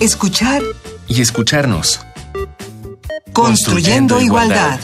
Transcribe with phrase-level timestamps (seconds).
[0.00, 0.62] escuchar
[1.08, 2.00] y escucharnos.
[3.32, 4.78] Construyendo, igualdad.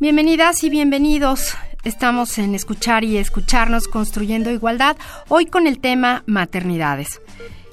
[0.00, 1.54] Bienvenidas y bienvenidos.
[1.84, 4.96] Estamos en Escuchar y Escucharnos Construyendo Igualdad,
[5.28, 7.20] hoy con el tema maternidades.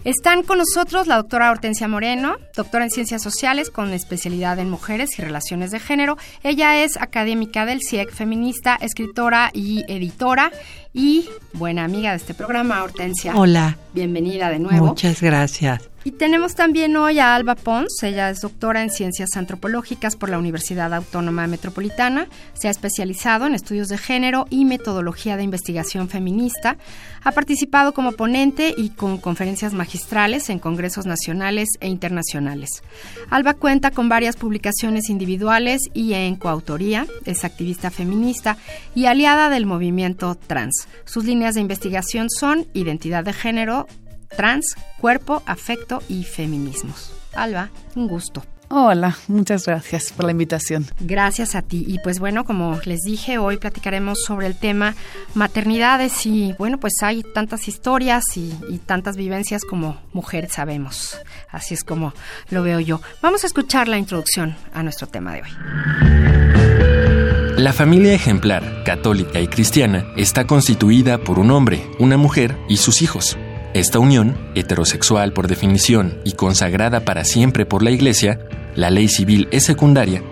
[0.06, 5.20] Están con nosotros la doctora Hortensia Moreno, doctora en Ciencias Sociales con especialidad en Mujeres
[5.20, 6.18] y Relaciones de Género.
[6.42, 10.52] Ella es académica del CIEC, feminista, escritora y editora
[10.94, 13.36] y buena amiga de este programa, Hortensia.
[13.36, 13.78] Hola.
[13.94, 14.88] Bienvenida de nuevo.
[14.88, 15.89] Muchas gracias.
[16.06, 20.40] Y tenemos también hoy a Alba Pons, ella es doctora en Ciencias Antropológicas por la
[20.40, 26.78] Universidad Autónoma Metropolitana, se ha especializado en estudios de género y metodología de investigación feminista,
[27.22, 32.82] ha participado como ponente y con conferencias magistrales en congresos nacionales e internacionales.
[33.30, 38.56] Alba cuenta con varias publicaciones individuales y en coautoría, es activista feminista
[38.96, 40.88] y aliada del movimiento trans.
[41.04, 43.86] Sus líneas de investigación son identidad de género,
[44.36, 47.12] trans, cuerpo, afecto y feminismos.
[47.34, 48.44] Alba, un gusto.
[48.72, 50.86] Hola, muchas gracias por la invitación.
[51.00, 51.84] Gracias a ti.
[51.88, 54.94] Y pues bueno, como les dije, hoy platicaremos sobre el tema
[55.34, 61.18] maternidades y bueno, pues hay tantas historias y, y, tantas vivencias como mujeres sabemos.
[61.50, 62.14] Así es como
[62.52, 63.02] lo veo yo.
[63.24, 65.50] Vamos a escuchar la introducción a nuestro tema de hoy.
[67.58, 73.02] La familia ejemplar, católica y cristiana, está constituida por un hombre, una mujer y sus
[73.02, 73.36] hijos.
[73.74, 78.40] Esta unión, heterosexual por definición y consagrada para siempre por la Iglesia,
[78.76, 80.24] la ley civil es secundaria,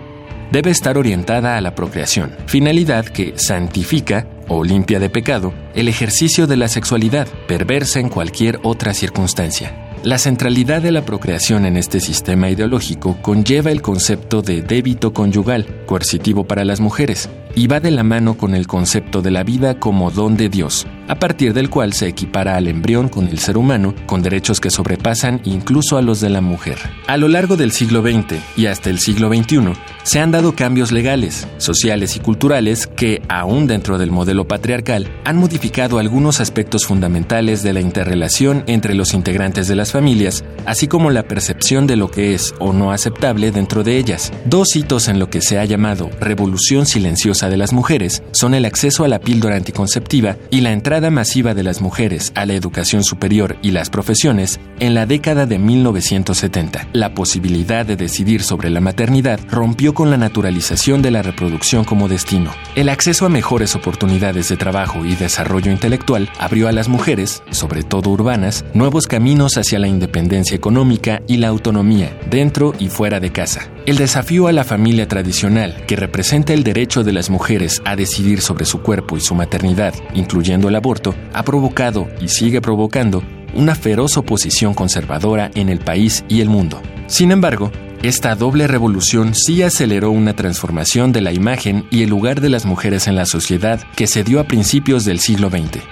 [0.50, 6.48] debe estar orientada a la procreación, finalidad que santifica o limpia de pecado el ejercicio
[6.48, 9.84] de la sexualidad, perversa en cualquier otra circunstancia.
[10.02, 15.84] La centralidad de la procreación en este sistema ideológico conlleva el concepto de débito conyugal,
[15.86, 19.78] coercitivo para las mujeres, y va de la mano con el concepto de la vida
[19.78, 23.56] como don de Dios, a partir del cual se equipara al embrión con el ser
[23.56, 26.78] humano, con derechos que sobrepasan incluso a los de la mujer.
[27.06, 30.92] A lo largo del siglo XX y hasta el siglo XXI, se han dado cambios
[30.92, 37.62] legales, sociales y culturales que, aún dentro del modelo patriarcal, han modificado algunos aspectos fundamentales
[37.62, 42.10] de la interrelación entre los integrantes de las familias, así como la percepción de lo
[42.10, 44.32] que es o no aceptable dentro de ellas.
[44.46, 48.64] Dos hitos en lo que se ha llamado revolución silenciosa de las mujeres son el
[48.64, 53.04] acceso a la píldora anticonceptiva y la entrada masiva de las mujeres a la educación
[53.04, 56.88] superior y las profesiones en la década de 1970.
[56.92, 62.08] La posibilidad de decidir sobre la maternidad rompió con la naturalización de la reproducción como
[62.08, 62.52] destino.
[62.74, 67.82] El acceso a mejores oportunidades de trabajo y desarrollo intelectual abrió a las mujeres, sobre
[67.82, 73.32] todo urbanas, nuevos caminos hacia la independencia económica y la autonomía, dentro y fuera de
[73.32, 73.70] casa.
[73.88, 78.42] El desafío a la familia tradicional, que representa el derecho de las mujeres a decidir
[78.42, 83.22] sobre su cuerpo y su maternidad, incluyendo el aborto, ha provocado y sigue provocando
[83.54, 86.82] una feroz oposición conservadora en el país y el mundo.
[87.06, 87.72] Sin embargo,
[88.02, 92.66] esta doble revolución sí aceleró una transformación de la imagen y el lugar de las
[92.66, 95.82] mujeres en la sociedad que se dio a principios del siglo XX.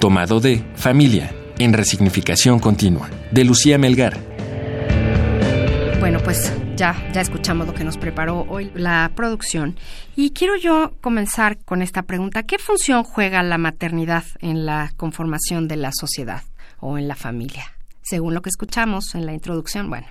[0.00, 4.18] Tomado de Familia, en resignificación continua, de Lucía Melgar.
[5.98, 9.76] Bueno, pues ya, ya escuchamos lo que nos preparó hoy la producción.
[10.16, 12.42] Y quiero yo comenzar con esta pregunta.
[12.42, 16.42] ¿Qué función juega la maternidad en la conformación de la sociedad
[16.80, 17.73] o en la familia?
[18.04, 20.06] Según lo que escuchamos en la introducción, bueno,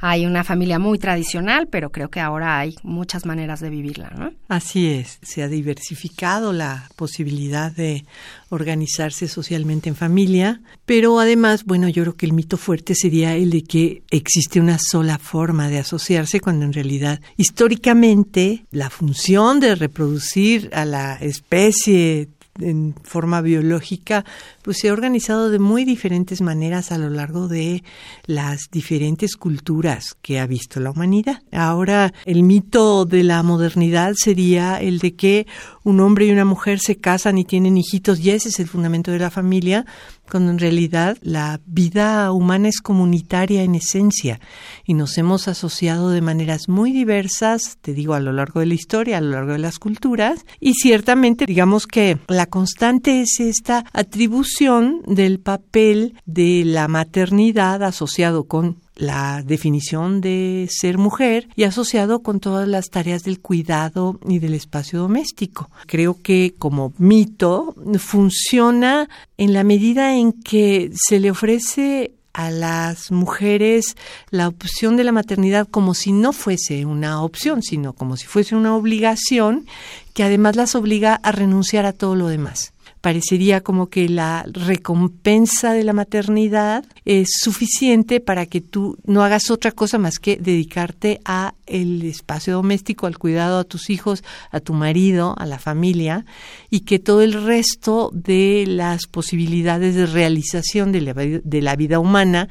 [0.00, 4.32] hay una familia muy tradicional, pero creo que ahora hay muchas maneras de vivirla, ¿no?
[4.48, 8.04] Así es, se ha diversificado la posibilidad de
[8.48, 13.50] organizarse socialmente en familia, pero además, bueno, yo creo que el mito fuerte sería el
[13.50, 19.74] de que existe una sola forma de asociarse, cuando en realidad históricamente la función de
[19.74, 22.28] reproducir a la especie
[22.60, 24.24] en forma biológica,
[24.62, 27.82] pues se ha organizado de muy diferentes maneras a lo largo de
[28.26, 31.42] las diferentes culturas que ha visto la humanidad.
[31.52, 35.46] Ahora, el mito de la modernidad sería el de que
[35.84, 39.10] un hombre y una mujer se casan y tienen hijitos y ese es el fundamento
[39.10, 39.86] de la familia,
[40.30, 44.40] cuando en realidad la vida humana es comunitaria en esencia
[44.84, 48.74] y nos hemos asociado de maneras muy diversas, te digo, a lo largo de la
[48.74, 53.84] historia, a lo largo de las culturas, y ciertamente digamos que la constante es esta
[53.92, 62.22] atribución del papel de la maternidad asociado con la definición de ser mujer y asociado
[62.22, 65.70] con todas las tareas del cuidado y del espacio doméstico.
[65.86, 73.10] Creo que como mito funciona en la medida en que se le ofrece a las
[73.10, 73.96] mujeres
[74.30, 78.54] la opción de la maternidad como si no fuese una opción, sino como si fuese
[78.54, 79.66] una obligación
[80.12, 82.74] que además las obliga a renunciar a todo lo demás
[83.06, 89.52] parecería como que la recompensa de la maternidad es suficiente para que tú no hagas
[89.52, 94.58] otra cosa más que dedicarte a el espacio doméstico, al cuidado a tus hijos, a
[94.58, 96.26] tu marido, a la familia
[96.68, 102.00] y que todo el resto de las posibilidades de realización de la, de la vida
[102.00, 102.48] humana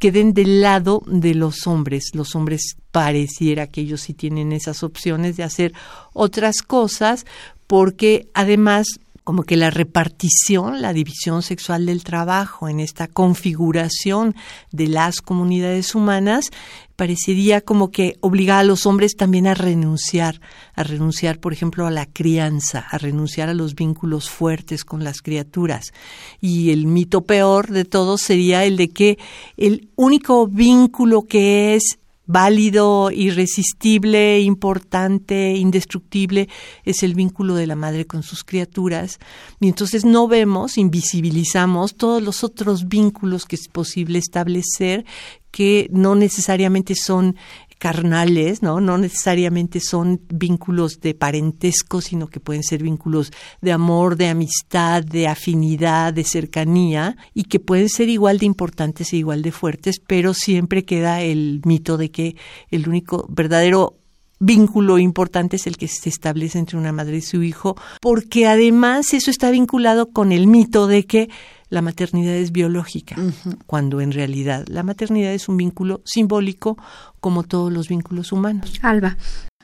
[0.00, 2.10] queden del lado de los hombres.
[2.12, 5.72] Los hombres pareciera que ellos sí tienen esas opciones de hacer
[6.12, 7.24] otras cosas
[7.68, 8.86] porque además
[9.24, 14.34] como que la repartición, la división sexual del trabajo en esta configuración
[14.72, 16.50] de las comunidades humanas
[16.96, 20.40] parecería como que obliga a los hombres también a renunciar,
[20.74, 25.22] a renunciar, por ejemplo, a la crianza, a renunciar a los vínculos fuertes con las
[25.22, 25.92] criaturas.
[26.40, 29.18] Y el mito peor de todos sería el de que
[29.56, 36.48] el único vínculo que es válido, irresistible, importante, indestructible,
[36.84, 39.18] es el vínculo de la madre con sus criaturas.
[39.60, 45.04] Y entonces no vemos, invisibilizamos todos los otros vínculos que es posible establecer
[45.50, 47.36] que no necesariamente son
[47.82, 48.80] carnales, ¿no?
[48.80, 55.02] No necesariamente son vínculos de parentesco, sino que pueden ser vínculos de amor, de amistad,
[55.02, 60.00] de afinidad, de cercanía, y que pueden ser igual de importantes e igual de fuertes,
[60.06, 62.36] pero siempre queda el mito de que
[62.70, 63.96] el único verdadero
[64.38, 69.12] vínculo importante es el que se establece entre una madre y su hijo, porque además
[69.12, 71.30] eso está vinculado con el mito de que
[71.72, 73.16] la maternidad es biológica,
[73.64, 76.76] cuando en realidad la maternidad es un vínculo simbólico
[77.18, 78.74] como todos los vínculos humanos.
[78.82, 79.16] Alba.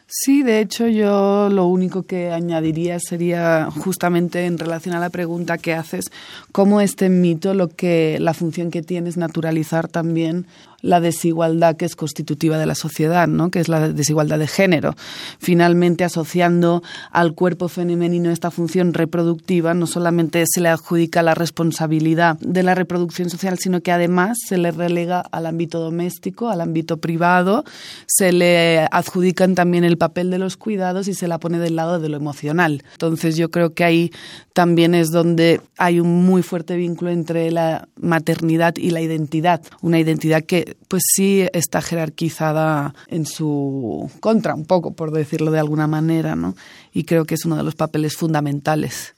[0.06, 5.58] Sí, de hecho yo lo único que añadiría sería justamente en relación a la pregunta
[5.58, 6.06] que haces,
[6.50, 10.46] cómo este mito lo que la función que tiene es naturalizar también
[10.80, 13.50] la desigualdad que es constitutiva de la sociedad, ¿no?
[13.50, 14.94] que es la desigualdad de género.
[15.38, 22.38] Finalmente, asociando al cuerpo femenino esta función reproductiva, no solamente se le adjudica la responsabilidad
[22.40, 26.98] de la reproducción social, sino que además se le relega al ámbito doméstico, al ámbito
[26.98, 27.64] privado,
[28.06, 31.98] se le adjudican también el papel de los cuidados y se la pone del lado
[31.98, 32.84] de lo emocional.
[32.92, 34.12] Entonces, yo creo que ahí
[34.52, 39.98] también es donde hay un muy fuerte vínculo entre la maternidad y la identidad, una
[39.98, 45.87] identidad que pues sí está jerarquizada en su contra un poco, por decirlo de alguna
[45.87, 46.55] manera, ¿no?
[46.93, 49.15] Y creo que es uno de los papeles fundamentales.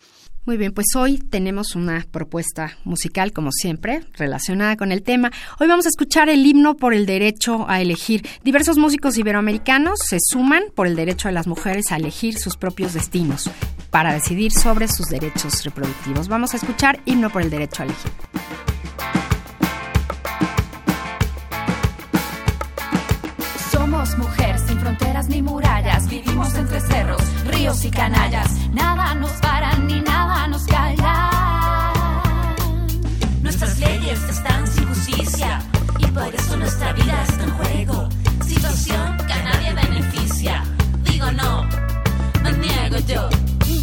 [0.47, 5.31] Muy bien, pues hoy tenemos una propuesta musical, como siempre, relacionada con el tema.
[5.61, 8.27] Hoy vamos a escuchar el himno por el derecho a elegir.
[8.43, 12.95] Diversos músicos iberoamericanos se suman por el derecho de las mujeres a elegir sus propios
[12.95, 13.51] destinos,
[13.91, 16.29] para decidir sobre sus derechos reproductivos.
[16.29, 18.11] Vamos a escuchar himno por el derecho a elegir.
[26.61, 28.51] Entre cerros, ríos y canallas.
[28.73, 31.31] Nada nos para ni nada nos calla.
[33.43, 35.63] Nuestras leyes están sin justicia
[35.99, 38.09] y por eso nuestra vida está en juego.
[38.47, 40.65] Situación que a nadie beneficia.
[41.05, 41.67] Digo no,
[42.43, 43.29] me niego yo.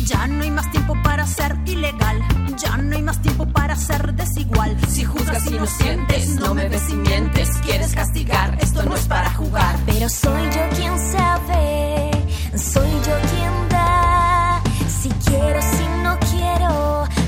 [0.06, 2.22] Ya no hay más tiempo para ser ilegal.
[2.58, 4.78] Ya no hay más tiempo para ser desigual.
[4.88, 7.50] Si juzgas inocentes, no me ves y mientes.
[7.66, 9.76] Quieres castigar, esto no es para jugar.
[9.86, 12.12] Pero soy yo quien sabe,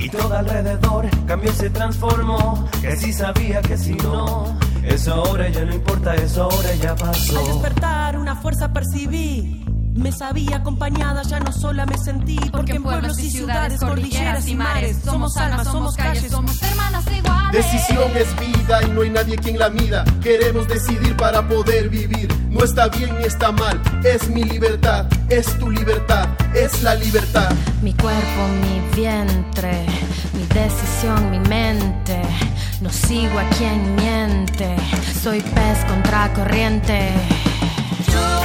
[0.00, 2.68] y todo alrededor cambió y se transformó.
[2.80, 7.38] Que si sabía que si no, eso ahora ya no importa, eso ahora ya pasó.
[7.38, 9.64] Al despertar una fuerza percibí.
[9.94, 12.38] Me sabía acompañada, ya no sola me sentí.
[12.52, 17.52] Porque, en pueblos y ciudades, cordilleras y mares, somos almas, somos calles, somos hermanas iguales.
[17.52, 20.04] Decisión es vida y no hay nadie quien la mida.
[20.22, 22.28] Queremos decidir para poder vivir.
[22.50, 27.50] No está bien ni está mal, es mi libertad, es tu libertad, es la libertad.
[27.80, 29.86] Mi cuerpo, mi vientre,
[30.34, 32.20] mi decisión, mi mente.
[32.80, 34.74] No sigo a quien miente,
[35.22, 37.12] soy pez contra corriente.
[38.12, 38.39] sabemos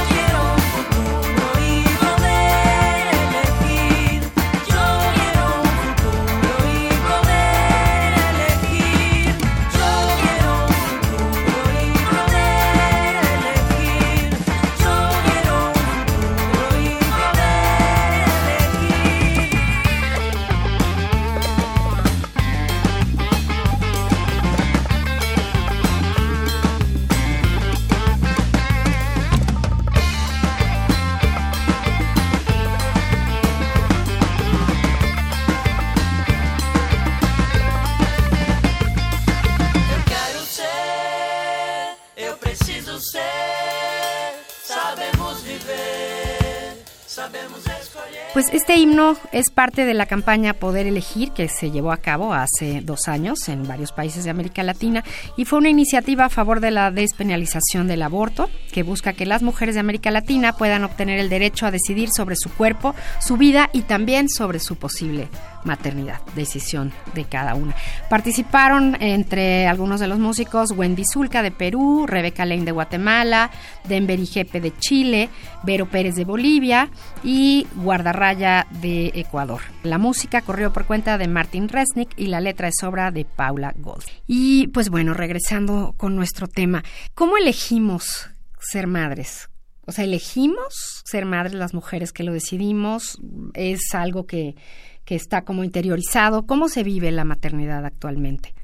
[49.36, 53.50] es parte de la campaña Poder Elegir que se llevó a cabo hace dos años
[53.50, 55.04] en varios países de América Latina
[55.36, 59.42] y fue una iniciativa a favor de la despenalización del aborto que busca que las
[59.42, 63.68] mujeres de América Latina puedan obtener el derecho a decidir sobre su cuerpo, su vida
[63.74, 65.28] y también sobre su posible
[65.64, 67.74] maternidad, decisión de cada una.
[68.08, 73.50] Participaron entre algunos de los músicos Wendy Zulka de Perú, Rebeca Lane de Guatemala,
[73.84, 75.28] Denver Jepe de Chile,
[75.64, 76.88] Vero Pérez de Bolivia
[77.22, 79.60] y Guardarraya de Ecuador.
[79.82, 83.74] La música corrió por cuenta de Martin Resnick y la letra es obra de Paula
[83.76, 84.04] Gold.
[84.26, 86.82] Y pues bueno, regresando con nuestro tema,
[87.14, 89.50] ¿cómo elegimos ser madres?
[89.86, 93.18] O sea, elegimos ser madres las mujeres que lo decidimos,
[93.54, 94.56] es algo que,
[95.04, 96.46] que está como interiorizado.
[96.46, 98.55] ¿Cómo se vive la maternidad actualmente?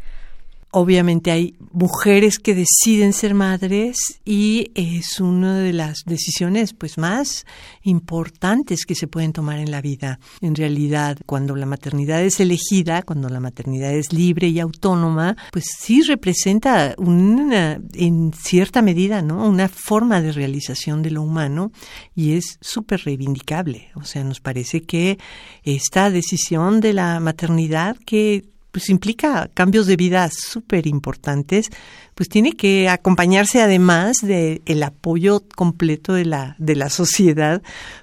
[0.75, 7.45] Obviamente hay mujeres que deciden ser madres y es una de las decisiones pues más
[7.83, 10.19] importantes que se pueden tomar en la vida.
[10.41, 15.67] En realidad, cuando la maternidad es elegida, cuando la maternidad es libre y autónoma, pues
[15.79, 19.47] sí representa una, en cierta medida, ¿no?
[19.47, 21.71] Una forma de realización de lo humano
[22.15, 23.91] y es súper reivindicable.
[23.95, 25.19] O sea, nos parece que
[25.65, 31.69] esta decisión de la maternidad que pues implica cambios de vida súper importantes,
[32.15, 37.63] pues tiene que acompañarse además del el apoyo completo de la, de la sociedad,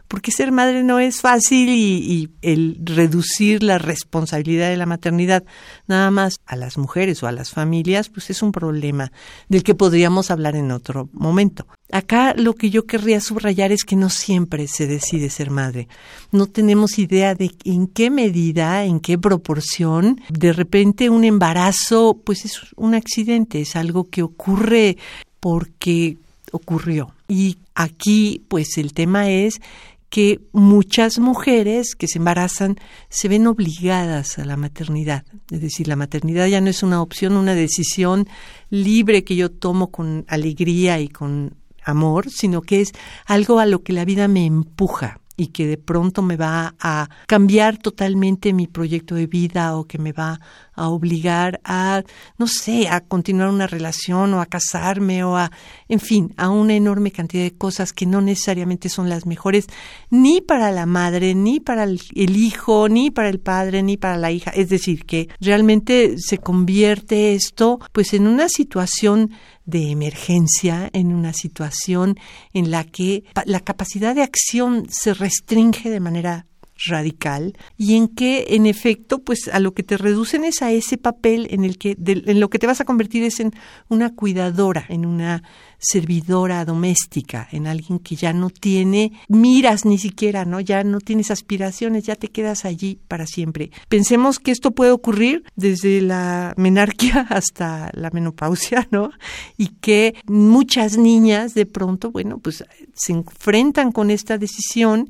[0.10, 5.44] porque ser madre no es fácil y, el reducir la responsabilidad de la maternidad
[5.88, 9.12] nada más a las mujeres o a las familias, pues es un problema
[9.50, 11.68] del que podríamos hablar en otro momento.
[11.92, 15.88] Acá lo que yo querría subrayar es que no siempre se decide ser madre.
[16.32, 22.46] No tenemos idea de en qué medida, en qué proporción, de repente un embarazo, pues
[22.46, 24.98] es un accidente, es algo que ocurre
[25.40, 26.18] porque
[26.52, 27.14] ocurrió.
[27.28, 29.62] Y aquí, pues el tema es
[30.10, 32.78] que muchas mujeres que se embarazan
[33.10, 35.24] se ven obligadas a la maternidad.
[35.52, 38.28] Es decir, la maternidad ya no es una opción, una decisión
[38.70, 42.92] libre que yo tomo con alegría y con amor, sino que es
[43.26, 47.10] algo a lo que la vida me empuja y que de pronto me va a
[47.26, 50.42] cambiar totalmente mi proyecto de vida o que me va
[50.80, 52.04] a obligar a,
[52.38, 55.52] no sé, a continuar una relación o a casarme o a,
[55.90, 59.68] en fin, a una enorme cantidad de cosas que no necesariamente son las mejores
[60.10, 64.32] ni para la madre, ni para el, hijo, ni para el padre, ni para la
[64.32, 64.52] hija.
[64.52, 69.32] Es decir, que realmente se convierte esto pues en una situación
[69.66, 72.18] de emergencia, en una situación
[72.54, 76.48] en la que la capacidad de acción se restringe de manera
[76.86, 80.98] radical y en que en efecto pues a lo que te reducen es a ese
[80.98, 83.52] papel en el que en lo que te vas a convertir es en
[83.90, 85.44] una cuidadora en una
[85.80, 90.60] servidora doméstica, en alguien que ya no tiene miras ni siquiera, ¿no?
[90.60, 93.72] Ya no tienes aspiraciones, ya te quedas allí para siempre.
[93.88, 99.12] Pensemos que esto puede ocurrir desde la menarquia hasta la menopausia, ¿no?
[99.58, 105.10] Y que muchas niñas de pronto, bueno, pues se enfrentan con esta decisión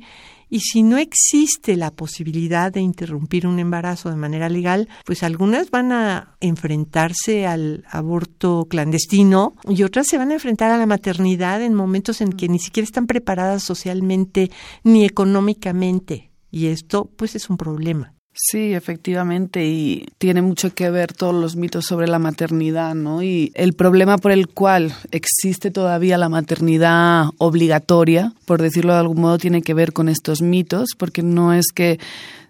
[0.50, 5.70] y si no existe la posibilidad de interrumpir un embarazo de manera legal, pues algunas
[5.70, 11.62] van a enfrentarse al aborto clandestino y otras se van a enfrentar a la maternidad
[11.62, 14.50] en momentos en que ni siquiera están preparadas socialmente
[14.82, 16.30] ni económicamente.
[16.50, 18.14] Y esto pues es un problema.
[18.42, 23.22] Sí, efectivamente, y tiene mucho que ver todos los mitos sobre la maternidad, ¿no?
[23.22, 29.20] Y el problema por el cual existe todavía la maternidad obligatoria, por decirlo de algún
[29.20, 31.98] modo, tiene que ver con estos mitos, porque no es que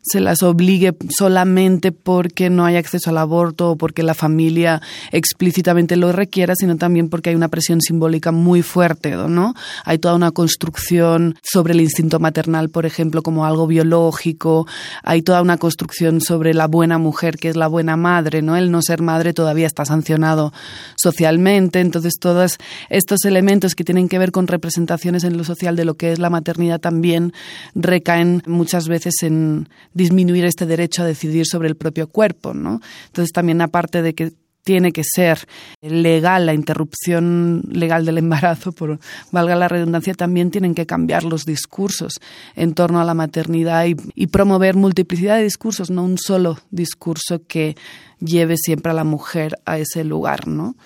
[0.03, 4.81] se las obligue solamente porque no hay acceso al aborto o porque la familia
[5.13, 9.55] explícitamente lo requiera, sino también porque hay una presión simbólica muy fuerte, ¿no?
[9.85, 14.67] Hay toda una construcción sobre el instinto maternal, por ejemplo, como algo biológico,
[15.03, 15.80] hay toda una construcción
[16.21, 18.57] sobre la buena mujer, que es la buena madre, ¿no?
[18.57, 20.53] El no ser madre todavía está sancionado
[20.97, 22.59] socialmente, entonces todos
[22.89, 26.19] estos elementos que tienen que ver con representaciones en lo social de lo que es
[26.19, 27.33] la maternidad también
[27.75, 32.81] recaen muchas veces en disminuir este derecho a decidir sobre el propio cuerpo, ¿no?
[33.07, 35.47] Entonces también aparte de que tiene que ser
[35.81, 38.99] legal la interrupción legal del embarazo, por
[39.31, 42.21] valga la redundancia, también tienen que cambiar los discursos
[42.55, 47.43] en torno a la maternidad y, y promover multiplicidad de discursos, no un solo discurso
[47.47, 47.77] que
[48.21, 50.77] lleve siempre a la mujer a ese lugar, ¿no?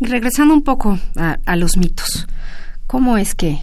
[0.00, 2.26] Regresando un poco a, los mitos,
[2.86, 3.60] ¿cómo es que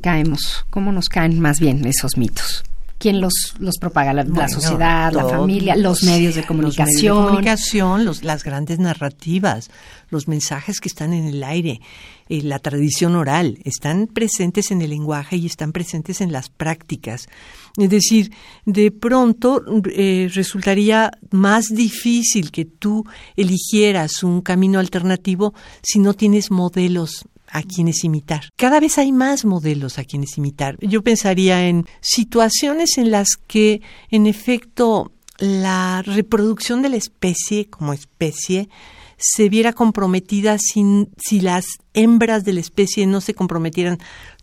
[0.00, 0.64] caemos?
[0.70, 2.64] ¿Cómo nos caen más bien esos mitos?
[2.98, 4.12] ¿Quién los, los propaga?
[4.12, 6.86] La, la sociedad, la familia, los medios de comunicación.
[6.86, 9.70] Los medios de comunicación, los, las grandes narrativas,
[10.10, 11.80] los mensajes que están en el aire,
[12.28, 17.28] eh, la tradición oral, están presentes en el lenguaje y están presentes en las prácticas.
[17.76, 18.32] Es decir,
[18.66, 23.04] de pronto eh, resultaría más difícil que tú
[23.36, 28.48] eligieras un camino alternativo si no tienes modelos a quienes imitar.
[28.56, 30.76] Cada vez hay más modelos a quienes imitar.
[30.80, 37.92] Yo pensaría en situaciones en las que, en efecto, la reproducción de la especie como
[37.92, 38.68] especie
[39.16, 43.98] se viera comprometida sin, si las hembras de la especie no se comprometieran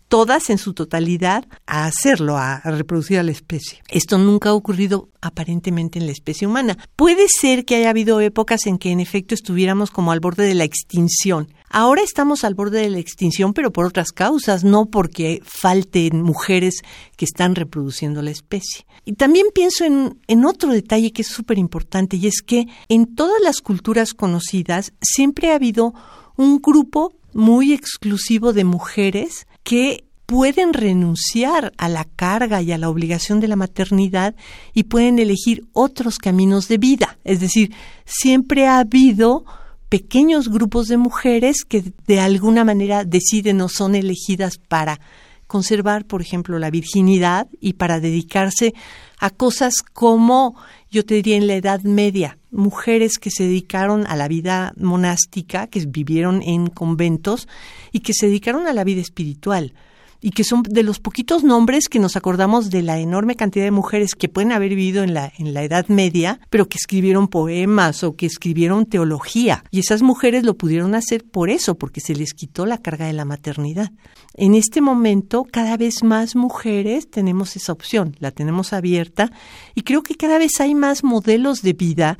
[0.08, 3.82] todas en su totalidad a hacerlo, a, reproducir a la especie.
[3.88, 6.78] Esto nunca ha ocurrido aparentemente en la especie humana.
[6.96, 10.54] Puede ser que haya habido épocas en que en efecto estuviéramos como al borde de
[10.54, 11.52] la extinción.
[11.68, 16.82] Ahora estamos al borde de la extinción, pero por otras causas, no porque falten mujeres
[17.16, 18.86] que están reproduciendo la especie.
[19.04, 23.14] Y también pienso en, en otro detalle que es súper importante, y es que en
[23.14, 25.92] todas las culturas conocidas siempre ha habido
[26.36, 32.88] un grupo muy exclusivo de mujeres que pueden renunciar a la carga y a la
[32.88, 34.36] obligación de la maternidad
[34.72, 37.18] y pueden elegir otros caminos de vida.
[37.24, 39.44] Es decir, siempre ha habido
[39.88, 45.00] pequeños grupos de mujeres que de alguna manera deciden o son elegidas para
[45.48, 48.72] conservar, por ejemplo, la virginidad y para dedicarse
[49.18, 50.54] a cosas como,
[50.96, 55.66] yo te diría, en la Edad Media, mujeres que se dedicaron a la vida monástica,
[55.66, 57.48] que vivieron en conventos
[57.92, 59.74] y que se dedicaron a la vida espiritual
[60.20, 63.70] y que son de los poquitos nombres que nos acordamos de la enorme cantidad de
[63.70, 68.04] mujeres que pueden haber vivido en la, en la Edad Media, pero que escribieron poemas
[68.04, 69.64] o que escribieron teología.
[69.70, 73.12] Y esas mujeres lo pudieron hacer por eso, porque se les quitó la carga de
[73.12, 73.92] la maternidad.
[74.34, 79.30] En este momento, cada vez más mujeres tenemos esa opción, la tenemos abierta,
[79.74, 82.18] y creo que cada vez hay más modelos de vida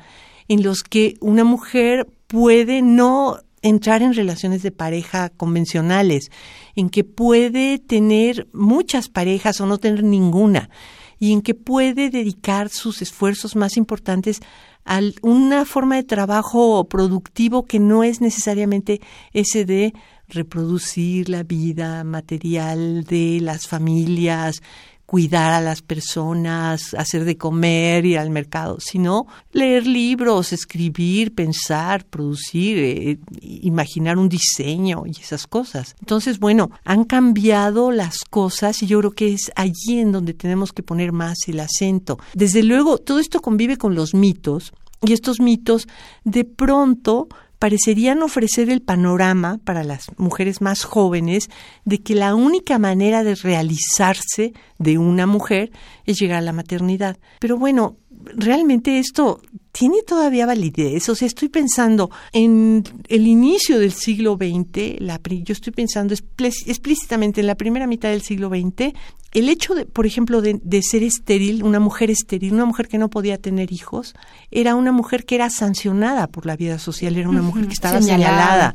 [0.49, 6.31] en los que una mujer puede no entrar en relaciones de pareja convencionales,
[6.75, 10.71] en que puede tener muchas parejas o no tener ninguna,
[11.19, 14.41] y en que puede dedicar sus esfuerzos más importantes
[14.85, 19.01] a una forma de trabajo productivo que no es necesariamente
[19.33, 19.95] ese de
[20.29, 24.63] reproducir la vida material de las familias,
[25.07, 32.05] cuidar a las personas, hacer de comer, ir al mercado, sino leer libros, escribir, pensar,
[32.05, 35.95] producir, eh, imaginar un diseño y esas cosas.
[36.01, 40.73] Entonces, bueno, han cambiado las cosas y yo creo que es allí en donde tenemos
[40.73, 42.19] que poner más el acento.
[42.35, 45.87] Desde luego, todo esto convive con los mitos y estos mitos
[46.25, 51.49] de pronto parecerían ofrecer el panorama para las mujeres más jóvenes
[51.85, 55.71] de que la única manera de realizarse de una mujer
[56.05, 57.19] es llegar a la maternidad.
[57.41, 57.97] Pero bueno,
[58.35, 59.41] realmente esto
[59.77, 61.07] tiene todavía validez.
[61.11, 67.43] O sea, estoy pensando en el inicio del siglo XX, la, yo estoy pensando explícitamente
[67.43, 68.95] en la primera mitad del siglo XX,
[69.37, 73.11] el hecho, de, por ejemplo, de, ser estéril, una mujer estéril, una mujer que no
[73.11, 74.15] podía tener hijos,
[74.51, 78.01] era una mujer que era sancionada por la vida social, era una mujer que estaba
[78.01, 78.75] señalada,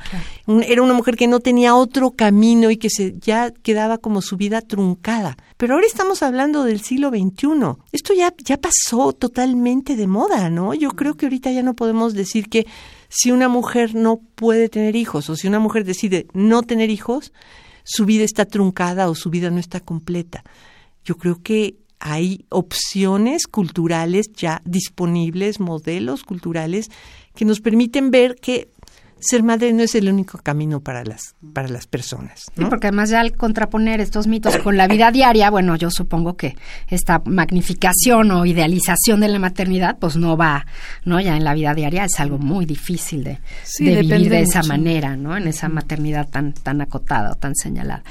[0.68, 4.38] era una mujer que no tenía otro camino y que se ya quedaba como su
[4.38, 5.36] vida truncada.
[5.58, 7.48] Pero ahora estamos hablando del siglo XXI.
[7.92, 10.76] Esto ya, ya pasó totalmente de moda, ¿no?
[10.76, 12.68] Yo creo que ahorita ya no podemos decir que
[13.10, 17.34] si una mujer no puede tener hijos o si una mujer decide no tener hijos,
[17.84, 20.44] su vida está truncada o su vida no está completa.
[21.04, 26.90] Yo creo que hay opciones culturales ya disponibles, modelos culturales
[27.36, 28.70] que nos permiten ver que
[29.22, 32.46] ser madre no es el único camino para las, para las personas.
[32.56, 32.70] ¿no?
[32.70, 36.56] porque además ya al contraponer estos mitos con la vida diaria, bueno, yo supongo que
[36.88, 40.66] esta magnificación o idealización de la maternidad, pues no va,
[41.06, 41.20] ¿no?
[41.20, 43.40] Ya en la vida diaria es algo muy difícil de,
[43.80, 45.38] vivir de esa manera, ¿no?
[45.38, 48.04] En esa maternidad tan, tan acotada o tan señalada.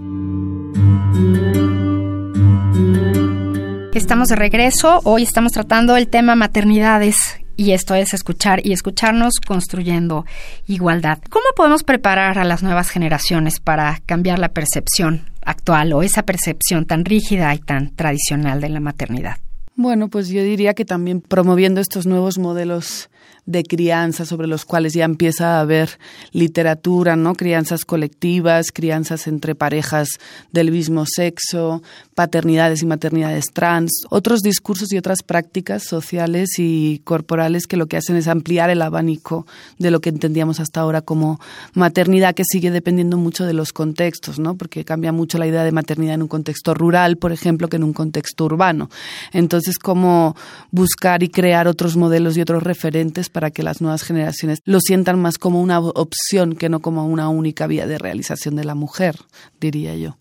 [3.93, 4.99] Estamos de regreso.
[5.03, 10.25] Hoy estamos tratando el tema maternidades y esto es escuchar y escucharnos construyendo
[10.67, 11.19] igualdad.
[11.29, 16.85] ¿Cómo podemos preparar a las nuevas generaciones para cambiar la percepción actual o esa percepción
[16.85, 19.37] tan rígida y tan tradicional de la maternidad?
[19.75, 23.09] Bueno, pues yo diría que también promoviendo estos nuevos modelos
[23.45, 25.99] de crianza sobre los cuales ya empieza a haber
[26.31, 27.35] literatura, ¿no?
[27.35, 30.07] Crianzas colectivas, crianzas entre parejas
[30.51, 31.83] del mismo sexo,
[32.15, 37.97] paternidades y maternidades trans, otros discursos y otras prácticas sociales y corporales que lo que
[37.97, 39.45] hacen es ampliar el abanico
[39.77, 41.39] de lo que entendíamos hasta ahora como
[41.73, 44.55] maternidad, que sigue dependiendo mucho de los contextos, ¿no?
[44.55, 47.83] Porque cambia mucho la idea de maternidad en un contexto rural, por ejemplo, que en
[47.83, 48.89] un contexto urbano.
[49.31, 50.35] Entonces, cómo
[50.71, 55.21] buscar y crear otros modelos y otros referentes para que las nuevas generaciones lo sientan
[55.21, 59.17] más como una opción que no como una única vía de realización de la mujer,
[59.59, 60.17] diría yo.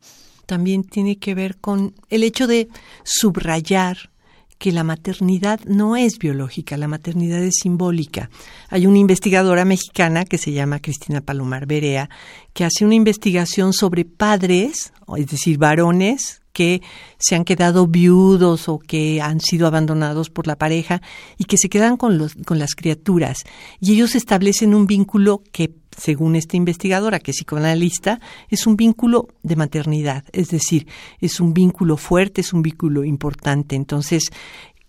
[0.46, 2.68] También tiene que ver con el hecho de
[3.04, 4.10] subrayar
[4.58, 8.30] que la maternidad no es biológica, la maternidad es simbólica.
[8.68, 12.08] Hay una investigadora mexicana que se llama Cristina Palomar Berea,
[12.52, 16.82] que hace una investigación sobre padres, es decir, varones que
[17.18, 21.02] se han quedado viudos o que han sido abandonados por la pareja
[21.38, 23.44] y que se quedan con, los, con las criaturas.
[23.80, 29.28] Y ellos establecen un vínculo que, según esta investigadora, que es psicoanalista, es un vínculo
[29.42, 30.86] de maternidad, es decir,
[31.20, 33.76] es un vínculo fuerte, es un vínculo importante.
[33.76, 34.30] Entonces,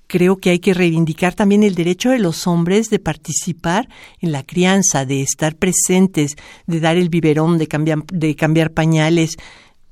[0.08, 4.44] creo que hay que reivindicar también el derecho de los hombres de participar en la
[4.44, 6.36] crianza, de estar presentes,
[6.68, 9.38] de dar el biberón, de cambiar, de cambiar pañales,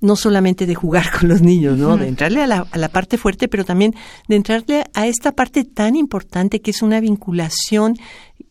[0.02, 1.96] no solamente de jugar con los niños, ¿no?
[1.96, 3.96] De entrarle a la, a la, parte fuerte, pero también
[4.28, 7.96] de entrarle a esta parte tan importante que es una vinculación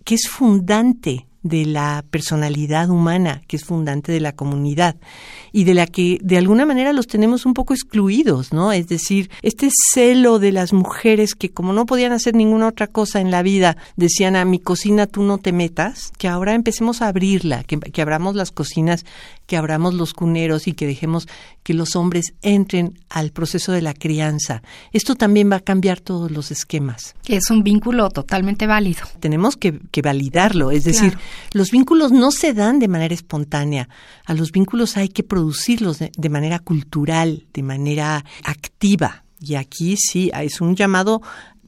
[0.05, 4.97] que es fundante de la personalidad humana, que es fundante de la comunidad
[5.53, 8.73] y de la que de alguna manera los tenemos un poco excluidos, ¿no?
[8.73, 13.21] Es decir, este celo de las mujeres que como no podían hacer ninguna otra cosa
[13.21, 17.09] en la vida, decían a mi cocina tú no te metas, que ahora empecemos a
[17.09, 19.05] abrirla, que, que abramos las cocinas,
[19.47, 21.27] que abramos los cuneros y que dejemos
[21.65, 24.63] que los hombres entren al proceso de la crianza.
[24.93, 27.17] Esto también va a cambiar todos los esquemas.
[27.27, 29.03] Es un vínculo totalmente válido.
[29.19, 31.30] Tenemos que, que validarlo, es decir, claro.
[31.53, 33.89] Los vínculos no se dan de manera espontánea,
[34.25, 39.25] a los vínculos hay que producirlos de, manera cultural, de manera activa.
[39.41, 41.23] Y aquí sí es un llamado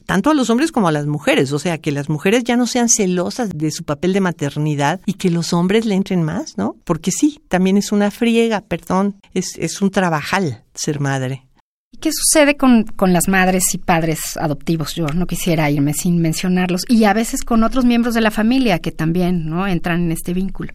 [0.06, 2.66] tanto a los hombres como a las mujeres, o sea, que las mujeres ya no
[2.66, 6.76] sean celosas de su papel de maternidad y que los hombres le entren más, ¿no?
[6.84, 11.46] Porque sí, también es una friega, perdón, es, es un trabajal ser madre.
[11.94, 14.94] ¿Y qué sucede con, con las madres y padres adoptivos?
[14.94, 16.84] Yo no quisiera irme sin mencionarlos.
[16.88, 19.66] Y a veces con otros miembros de la familia que también ¿no?
[19.66, 20.72] entran en este vínculo.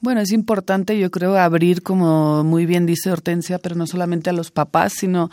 [0.00, 4.34] Bueno, es importante, yo creo, abrir, como muy bien dice Hortensia, pero no solamente a
[4.34, 5.30] los papás, sino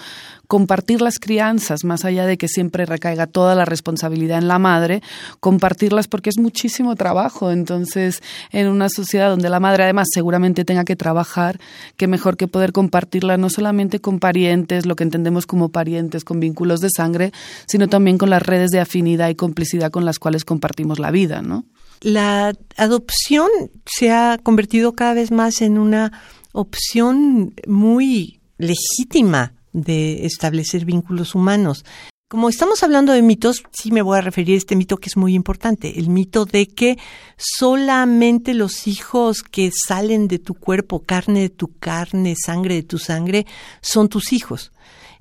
[0.47, 5.01] compartir las crianzas, más allá de que siempre recaiga toda la responsabilidad en la madre,
[5.41, 7.51] compartirlas porque es muchísimo trabajo.
[7.51, 8.21] Entonces,
[8.51, 11.59] en una sociedad donde la madre además seguramente tenga que trabajar,
[11.97, 16.39] qué mejor que poder compartirla no solamente con parientes, lo que entendemos como parientes, con
[16.39, 17.33] vínculos de sangre,
[17.67, 21.41] sino también con las redes de afinidad y complicidad con las cuales compartimos la vida,
[21.41, 21.65] ¿no?
[22.03, 23.49] La adopción
[23.85, 26.11] se ha convertido cada vez más en una
[26.51, 31.83] opción muy legítima de establecer vínculos humanos.
[32.29, 35.17] Como estamos hablando de mitos, sí me voy a referir a este mito que es
[35.17, 36.97] muy importante, el mito de que
[37.37, 42.97] solamente los hijos que salen de tu cuerpo, carne de tu carne, sangre de tu
[42.97, 43.45] sangre,
[43.81, 44.71] son tus hijos.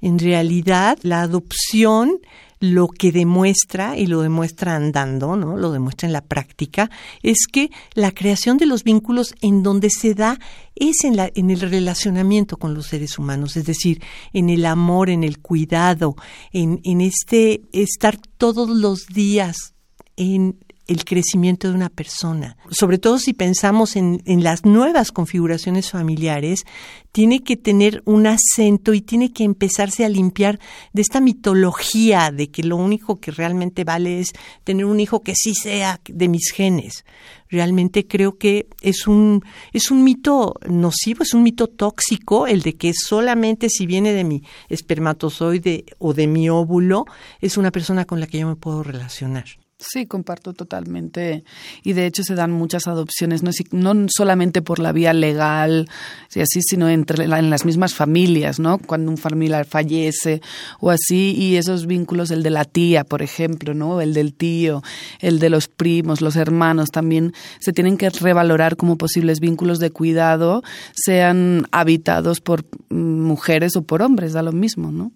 [0.00, 2.18] En realidad, la adopción
[2.62, 5.56] lo que demuestra, y lo demuestra andando, ¿no?
[5.56, 10.14] Lo demuestra en la práctica, es que la creación de los vínculos en donde se
[10.14, 10.38] da
[10.76, 14.00] es en, la, en el relacionamiento con los seres humanos, es decir,
[14.32, 16.14] en el amor, en el cuidado,
[16.52, 19.74] en, en este estar todos los días
[20.16, 22.58] en el crecimiento de una persona.
[22.70, 26.64] Sobre todo si pensamos en, las nuevas configuraciones familiares,
[27.12, 30.60] tiene que tener un acento y tiene que empezarse a limpiar
[30.92, 34.32] de esta mitología de que lo único que realmente vale es
[34.64, 37.06] tener un hijo que sí sea de mis genes.
[37.48, 42.76] Realmente creo que es un, es un mito nocivo, es un mito tóxico el de
[42.76, 47.06] que solamente si viene de mi espermatozoide o de mi óvulo
[47.40, 49.61] es una persona con la que yo me puedo relacionar.
[49.84, 51.42] Sí, comparto totalmente.
[51.82, 55.88] Y de hecho se dan muchas adopciones, no, no solamente por la vía legal,
[56.34, 58.78] y así, sino entre en las mismas familias, ¿no?
[58.78, 60.40] Cuando un familiar fallece
[60.78, 64.00] o así, y esos vínculos, el de la tía, por ejemplo, ¿no?
[64.00, 64.82] El del tío,
[65.18, 69.90] el de los primos, los hermanos, también se tienen que revalorar como posibles vínculos de
[69.90, 70.62] cuidado,
[70.94, 75.10] sean habitados por mm, mujeres o por hombres, da lo mismo, ¿no?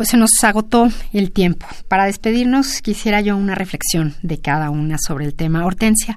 [0.00, 1.66] Pues se nos agotó el tiempo.
[1.86, 5.66] Para despedirnos quisiera yo una reflexión de cada una sobre el tema.
[5.66, 6.16] Hortensia.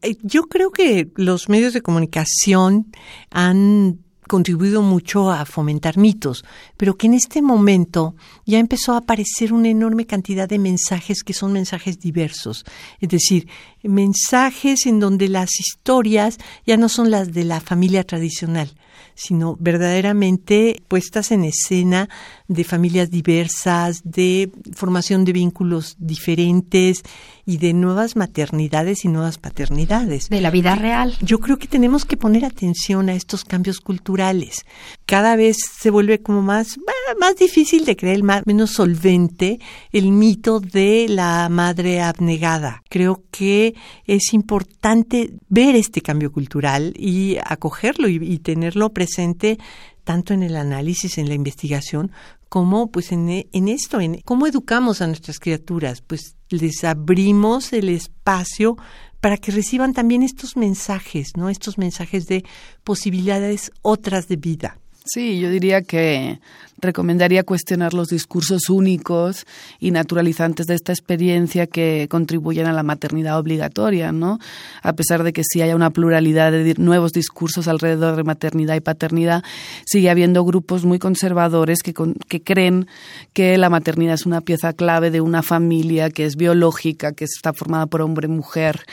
[0.00, 2.86] Eh, yo creo que los medios de comunicación
[3.30, 6.42] han contribuido mucho a fomentar mitos,
[6.78, 8.14] pero que en este momento
[8.46, 12.64] ya empezó a aparecer una enorme cantidad de mensajes que son mensajes diversos,
[12.98, 13.46] es decir,
[13.82, 18.70] mensajes en donde las historias ya no son las de la familia tradicional,
[19.14, 22.08] sino verdaderamente puestas en escena
[22.48, 27.02] de familias diversas, de formación de vínculos diferentes
[27.44, 30.28] y de nuevas maternidades y nuevas paternidades.
[30.28, 31.14] De la vida real.
[31.22, 34.64] Yo creo que tenemos que poner atención a estos cambios culturales.
[35.06, 36.76] Cada vez se vuelve como más,
[37.20, 39.60] más difícil de creer, más, menos solvente
[39.92, 42.82] el mito de la madre abnegada.
[42.88, 43.74] Creo que
[44.06, 49.58] es importante ver este cambio cultural y acogerlo y, y tenerlo presente
[50.04, 52.12] tanto en el análisis, en la investigación,
[52.48, 57.88] como pues en, en, esto, en cómo educamos a nuestras criaturas, pues les abrimos el
[57.88, 58.76] espacio
[59.20, 61.48] para que reciban también estos mensajes, ¿no?
[61.48, 62.44] Estos mensajes de
[62.84, 64.78] posibilidades otras de vida.
[65.06, 66.40] Sí, yo diría que
[66.78, 69.46] recomendaría cuestionar los discursos únicos
[69.80, 74.38] y naturalizantes de esta experiencia que contribuyen a la maternidad obligatoria, ¿no?
[74.82, 78.80] A pesar de que sí haya una pluralidad de nuevos discursos alrededor de maternidad y
[78.80, 79.42] paternidad,
[79.86, 81.94] sigue habiendo grupos muy conservadores que,
[82.28, 82.86] que creen
[83.32, 87.52] que la maternidad es una pieza clave de una familia que es biológica, que está
[87.52, 88.84] formada por hombre, mujer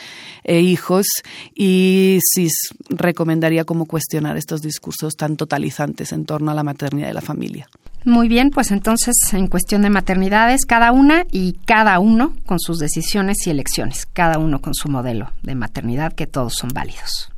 [0.42, 1.06] e hijos,
[1.54, 2.48] y sí
[2.88, 7.68] recomendaría como cuestionar estos discursos tan totalizantes en torno a la maternidad y la familia.
[8.04, 12.78] Muy bien, pues entonces en cuestión de maternidades, cada una y cada uno con sus
[12.78, 17.30] decisiones y elecciones, cada uno con su modelo de maternidad, que todos son válidos.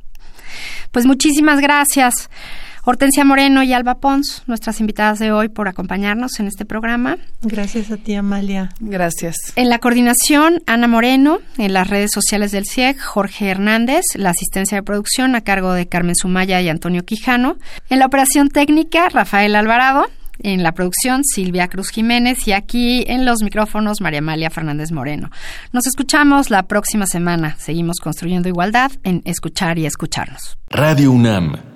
[0.91, 2.29] Pues muchísimas gracias.
[2.89, 7.17] Hortensia Moreno y Alba Pons, nuestras invitadas de hoy, por acompañarnos en este programa.
[7.41, 8.69] Gracias a ti, Amalia.
[8.79, 9.35] Gracias.
[9.57, 14.77] En la coordinación, Ana Moreno, en las redes sociales del CIEC, Jorge Hernández, la asistencia
[14.77, 17.57] de producción a cargo de Carmen Sumaya y Antonio Quijano.
[17.89, 20.05] En la operación técnica, Rafael Alvarado.
[20.39, 25.29] En la producción, Silvia Cruz Jiménez y aquí en los micrófonos, María Amalia Fernández Moreno.
[25.73, 27.57] Nos escuchamos la próxima semana.
[27.59, 30.57] Seguimos construyendo igualdad en escuchar y escucharnos.
[30.69, 31.75] Radio UNAM